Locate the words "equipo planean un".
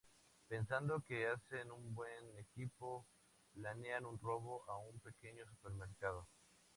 2.35-4.17